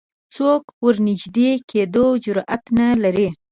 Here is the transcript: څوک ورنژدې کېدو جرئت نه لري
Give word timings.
څوک 0.35 0.63
ورنژدې 0.85 1.51
کېدو 1.69 2.05
جرئت 2.23 2.63
نه 2.79 2.87
لري 3.03 3.29